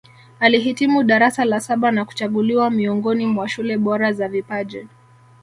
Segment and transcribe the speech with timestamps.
[0.39, 4.87] Alihitimu darasa la saba na kuchaguliwa miongoni mwa shule bora za vipaji